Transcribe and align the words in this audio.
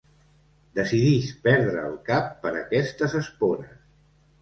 Decidís 0.79 1.27
perdre 1.49 1.85
el 1.91 1.95
cap 2.09 2.35
per 2.47 2.57
aquestes 2.65 3.19
espores. 3.25 3.75